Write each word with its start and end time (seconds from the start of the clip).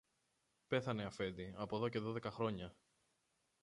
Πέθανε, 0.67 1.03
αφέντη, 1.03 1.53
από 1.57 1.77
δω 1.77 1.89
και 1.89 1.99
δώδεκα 1.99 2.31
χρόνια. 2.31 2.75